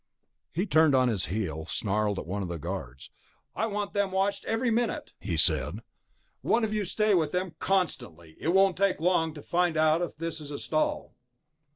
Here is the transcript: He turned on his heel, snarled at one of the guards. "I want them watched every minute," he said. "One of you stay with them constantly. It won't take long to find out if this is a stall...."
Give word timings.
He 0.51 0.65
turned 0.65 0.95
on 0.95 1.09
his 1.09 1.27
heel, 1.27 1.67
snarled 1.67 2.17
at 2.17 2.25
one 2.25 2.41
of 2.41 2.47
the 2.47 2.57
guards. 2.57 3.11
"I 3.55 3.67
want 3.67 3.93
them 3.93 4.11
watched 4.11 4.43
every 4.45 4.71
minute," 4.71 5.11
he 5.19 5.37
said. 5.37 5.81
"One 6.41 6.63
of 6.63 6.73
you 6.73 6.85
stay 6.85 7.13
with 7.13 7.31
them 7.31 7.53
constantly. 7.59 8.35
It 8.39 8.47
won't 8.47 8.77
take 8.77 8.99
long 8.99 9.35
to 9.35 9.43
find 9.43 9.77
out 9.77 10.01
if 10.01 10.15
this 10.17 10.41
is 10.41 10.49
a 10.49 10.57
stall...." 10.57 11.13